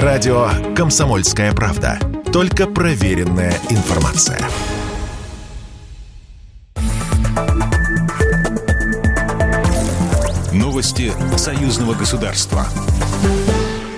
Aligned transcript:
Радио 0.00 0.48
«Комсомольская 0.74 1.52
правда». 1.52 1.98
Только 2.32 2.66
проверенная 2.66 3.52
информация. 3.68 4.40
Новости 10.50 11.12
союзного 11.36 11.92
государства. 11.92 12.66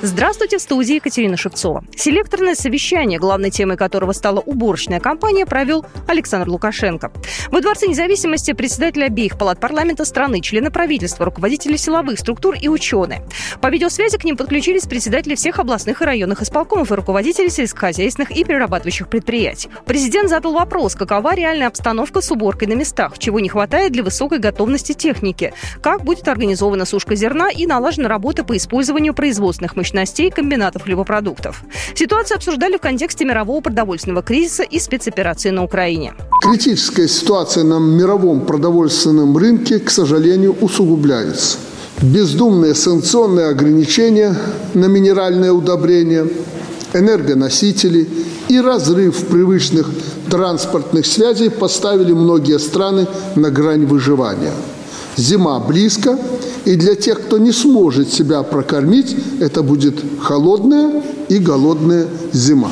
Здравствуйте, 0.00 0.58
в 0.58 0.62
студии 0.62 0.94
Екатерина 0.94 1.36
Шевцова. 1.36 1.82
Селекторное 1.96 2.54
совещание, 2.54 3.18
главной 3.18 3.50
темой 3.50 3.76
которого 3.76 4.12
стала 4.12 4.38
уборочная 4.38 5.00
кампания, 5.00 5.44
провел 5.44 5.84
Александр 6.06 6.48
Лукашенко. 6.48 7.10
Во 7.50 7.60
Дворце 7.60 7.88
независимости 7.88 8.52
председатель 8.52 9.02
обеих 9.02 9.36
палат 9.36 9.58
парламента 9.58 10.04
страны, 10.04 10.40
члены 10.40 10.70
правительства, 10.70 11.24
руководители 11.24 11.76
силовых 11.76 12.20
структур 12.20 12.54
и 12.54 12.68
ученые. 12.68 13.24
По 13.60 13.70
видеосвязи 13.70 14.18
к 14.18 14.24
ним 14.24 14.36
подключились 14.36 14.86
председатели 14.86 15.34
всех 15.34 15.58
областных 15.58 16.00
и 16.00 16.04
районных 16.04 16.42
исполкомов 16.42 16.92
и 16.92 16.94
руководители 16.94 17.48
сельскохозяйственных 17.48 18.30
и 18.30 18.44
перерабатывающих 18.44 19.08
предприятий. 19.08 19.68
Президент 19.84 20.28
задал 20.28 20.52
вопрос, 20.52 20.94
какова 20.94 21.34
реальная 21.34 21.66
обстановка 21.66 22.20
с 22.20 22.30
уборкой 22.30 22.68
на 22.68 22.74
местах, 22.74 23.18
чего 23.18 23.40
не 23.40 23.48
хватает 23.48 23.90
для 23.90 24.04
высокой 24.04 24.38
готовности 24.38 24.92
техники, 24.92 25.52
как 25.82 26.04
будет 26.04 26.28
организована 26.28 26.84
сушка 26.84 27.16
зерна 27.16 27.50
и 27.50 27.66
налажена 27.66 28.08
работа 28.08 28.44
по 28.44 28.56
использованию 28.56 29.12
производственных 29.12 29.74
мощностей 29.74 29.87
мощностей 29.88 30.30
комбинатов 30.30 30.82
хлебопродуктов. 30.82 31.62
Ситуацию 31.94 32.36
обсуждали 32.36 32.76
в 32.76 32.80
контексте 32.80 33.24
мирового 33.24 33.60
продовольственного 33.60 34.22
кризиса 34.22 34.62
и 34.62 34.78
спецоперации 34.78 35.50
на 35.50 35.64
Украине. 35.64 36.14
Критическая 36.42 37.08
ситуация 37.08 37.64
на 37.64 37.78
мировом 37.78 38.40
продовольственном 38.42 39.36
рынке, 39.36 39.78
к 39.78 39.90
сожалению, 39.90 40.56
усугубляется. 40.60 41.58
Бездумные 42.02 42.74
санкционные 42.74 43.48
ограничения 43.48 44.36
на 44.74 44.86
минеральные 44.86 45.52
удобрения, 45.52 46.26
энергоносители 46.92 48.08
и 48.48 48.60
разрыв 48.60 49.26
привычных 49.26 49.90
транспортных 50.30 51.06
связей 51.06 51.48
поставили 51.50 52.12
многие 52.12 52.58
страны 52.58 53.06
на 53.34 53.50
грань 53.50 53.86
выживания. 53.86 54.52
Зима 55.16 55.58
близко, 55.58 56.16
и 56.68 56.76
для 56.76 56.94
тех, 56.94 57.22
кто 57.22 57.38
не 57.38 57.50
сможет 57.50 58.12
себя 58.12 58.42
прокормить, 58.42 59.16
это 59.40 59.62
будет 59.62 60.04
холодная 60.20 61.02
и 61.30 61.38
голодная 61.38 62.06
зима. 62.32 62.70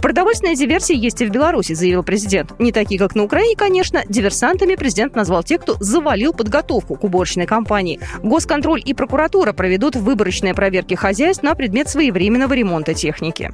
Продовольственная 0.00 0.54
диверсия 0.54 0.94
есть 0.94 1.20
и 1.20 1.26
в 1.26 1.30
Беларуси, 1.30 1.72
заявил 1.72 2.04
президент. 2.04 2.52
Не 2.60 2.70
такие, 2.70 3.00
как 3.00 3.16
на 3.16 3.24
Украине, 3.24 3.56
конечно. 3.56 4.04
Диверсантами 4.08 4.76
президент 4.76 5.16
назвал 5.16 5.42
тех, 5.42 5.62
кто 5.62 5.74
завалил 5.80 6.32
подготовку 6.32 6.94
к 6.94 7.02
уборочной 7.02 7.46
кампании. 7.46 7.98
Госконтроль 8.22 8.82
и 8.84 8.94
прокуратура 8.94 9.52
проведут 9.52 9.96
выборочные 9.96 10.54
проверки 10.54 10.94
хозяйств 10.94 11.42
на 11.42 11.56
предмет 11.56 11.88
своевременного 11.88 12.52
ремонта 12.52 12.94
техники. 12.94 13.52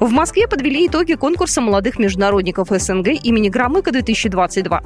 В 0.00 0.10
Москве 0.10 0.46
подвели 0.46 0.86
итоги 0.86 1.14
конкурса 1.14 1.60
молодых 1.60 1.98
международников 1.98 2.68
СНГ 2.70 3.08
имени 3.24 3.50
Громыка-2022. 3.50 4.80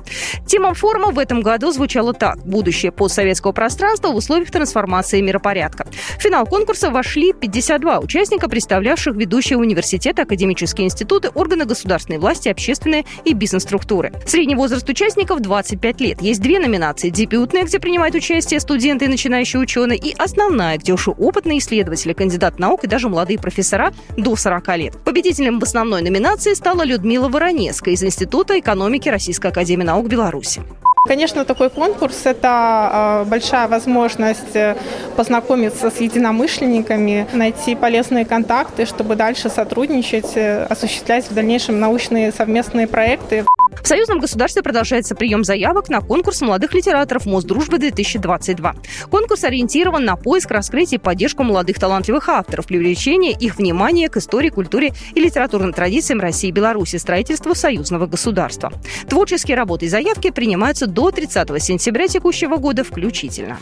Тема 0.46 0.72
форума 0.72 1.10
в 1.10 1.18
этом 1.18 1.42
году 1.42 1.70
звучала 1.70 2.14
так. 2.14 2.38
Будущее 2.46 2.92
постсоветского 2.92 3.52
пространства 3.52 4.08
в 4.08 4.16
условиях 4.16 4.50
трансформации 4.50 5.20
миропорядка. 5.20 5.86
В 6.18 6.22
финал 6.22 6.46
конкурса 6.46 6.90
вошли 6.90 7.34
52 7.34 7.98
участника, 7.98 8.48
представлявших 8.48 9.14
ведущие 9.14 9.58
университеты, 9.58 10.22
академические 10.22 10.86
институты, 10.86 11.28
органы 11.34 11.66
государственной 11.66 12.18
власти, 12.18 12.48
общественные 12.48 13.04
и 13.26 13.34
бизнес-структуры. 13.34 14.12
Средний 14.26 14.54
возраст 14.54 14.88
участников 14.88 15.40
25 15.40 16.00
лет. 16.00 16.22
Есть 16.22 16.40
две 16.40 16.58
номинации. 16.58 17.10
Дебютная, 17.10 17.64
где 17.64 17.78
принимают 17.78 18.14
участие 18.14 18.60
студенты 18.60 19.04
и 19.04 19.08
начинающие 19.08 19.60
ученые, 19.60 19.98
и 19.98 20.14
основная, 20.16 20.78
где 20.78 20.94
уже 20.94 21.10
опытные 21.10 21.58
исследователи, 21.58 22.14
кандидат 22.14 22.58
наук 22.58 22.84
и 22.84 22.86
даже 22.86 23.10
молодые 23.10 23.38
профессора 23.38 23.92
до 24.16 24.36
40 24.36 24.76
лет. 24.78 25.01
Победителем 25.04 25.58
в 25.58 25.62
основной 25.64 26.02
номинации 26.02 26.54
стала 26.54 26.82
Людмила 26.84 27.28
Воронецкая 27.28 27.94
из 27.94 28.04
Института 28.04 28.58
экономики 28.58 29.08
Российской 29.08 29.48
Академии 29.48 29.84
наук 29.84 30.06
Беларуси. 30.06 30.62
Конечно, 31.04 31.44
такой 31.44 31.68
конкурс– 31.68 32.20
это 32.24 33.24
э, 33.24 33.28
большая 33.28 33.66
возможность 33.66 34.54
э, 34.54 34.76
познакомиться 35.16 35.90
с 35.90 36.00
единомышленниками, 36.00 37.26
найти 37.32 37.74
полезные 37.74 38.24
контакты, 38.24 38.86
чтобы 38.86 39.16
дальше 39.16 39.50
сотрудничать, 39.50 40.36
э, 40.36 40.64
осуществлять 40.64 41.28
в 41.28 41.34
дальнейшем 41.34 41.80
научные 41.80 42.30
совместные 42.30 42.86
проекты. 42.86 43.44
В 43.80 43.86
союзном 43.86 44.20
государстве 44.20 44.62
продолжается 44.62 45.14
прием 45.14 45.44
заявок 45.44 45.88
на 45.88 46.00
конкурс 46.00 46.40
молодых 46.40 46.74
литераторов 46.74 47.26
Мосдружбы-2022. 47.26 48.74
Конкурс 49.10 49.44
ориентирован 49.44 50.04
на 50.04 50.16
поиск, 50.16 50.50
раскрытие 50.50 50.98
и 50.98 51.00
поддержку 51.00 51.42
молодых 51.42 51.78
талантливых 51.78 52.28
авторов, 52.28 52.66
привлечение 52.66 53.32
их 53.32 53.56
внимания 53.56 54.08
к 54.08 54.18
истории, 54.18 54.50
культуре 54.50 54.92
и 55.14 55.20
литературным 55.20 55.72
традициям 55.72 56.20
России 56.20 56.48
и 56.48 56.52
Беларуси, 56.52 56.96
строительству 56.96 57.54
союзного 57.54 58.06
государства. 58.06 58.72
Творческие 59.08 59.56
работы 59.56 59.86
и 59.86 59.88
заявки 59.88 60.30
принимаются 60.30 60.86
до 60.86 61.10
30 61.10 61.62
сентября 61.62 62.08
текущего 62.08 62.56
года 62.56 62.84
включительно. 62.84 63.58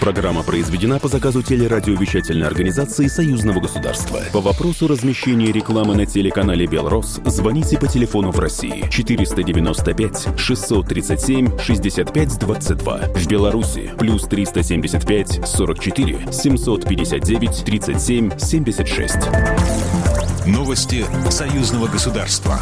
Программа 0.00 0.42
произведена 0.42 0.98
по 0.98 1.08
заказу 1.08 1.42
телерадиовещательной 1.42 2.46
организации 2.46 3.08
Союзного 3.08 3.60
государства. 3.60 4.20
По 4.32 4.40
вопросу 4.40 4.86
размещения 4.86 5.50
рекламы 5.50 5.96
на 5.96 6.06
телеканале 6.06 6.66
«Белрос» 6.66 7.20
звоните 7.26 7.78
по 7.78 7.88
телефону 7.88 8.30
в 8.30 8.38
России 8.38 8.86
495 9.52 10.28
637 10.36 11.58
65 11.58 12.38
22. 12.38 12.98
В 13.14 13.26
Беларуси 13.26 13.90
плюс 13.98 14.22
375 14.24 15.40
44 15.46 16.32
759 16.32 17.64
37 17.64 18.38
76. 18.38 19.16
Новости 20.46 21.04
Союзного 21.30 21.86
государства. 21.86 22.60